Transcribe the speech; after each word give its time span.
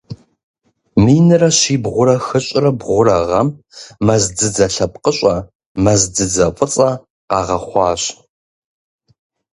Минрэ 1.03 1.49
щибгъурэ 1.59 2.15
хыщӀрэ 2.25 2.71
бгъурэ 2.79 3.17
гъэм 3.27 3.47
мэз 4.05 4.23
дзыдзэ 4.35 4.67
лъэпкъыщӀэ- 4.73 5.35
мэз 5.83 6.01
дзыдзэ 6.13 6.45
фӀыцӀэ- 6.57 6.89
къагъэхъуащ. 7.29 8.03